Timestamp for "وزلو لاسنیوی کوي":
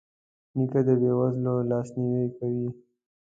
1.19-2.69